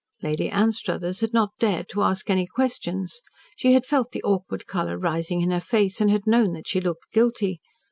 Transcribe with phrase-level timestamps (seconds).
[0.23, 3.21] Lady Anstruthers had not dared to ask any questions.
[3.55, 6.81] She had felt the awkward colour rising in her face and had known that she
[6.81, 7.59] looked guilty.